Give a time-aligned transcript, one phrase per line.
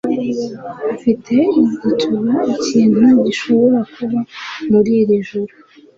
[0.95, 4.19] Mfite igituba ikintu gishobora kuba
[4.71, 5.53] muri iri joro.